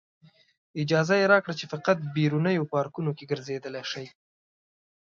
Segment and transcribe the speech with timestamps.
[0.81, 4.07] اجازه یې راکړه چې فقط بیرونیو پارکونو کې ګرځېدلی شئ.